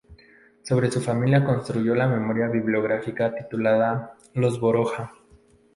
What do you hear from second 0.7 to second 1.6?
su familia